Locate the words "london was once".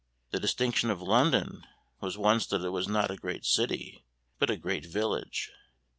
0.99-2.47